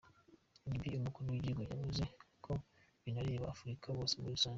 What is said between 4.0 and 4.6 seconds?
muri rusange.